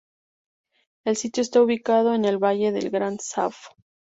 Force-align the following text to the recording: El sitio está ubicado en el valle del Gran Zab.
El 1.05 1.15
sitio 1.15 1.41
está 1.43 1.61
ubicado 1.61 2.15
en 2.15 2.25
el 2.25 2.39
valle 2.39 2.71
del 2.71 2.89
Gran 2.89 3.19
Zab. 3.19 3.53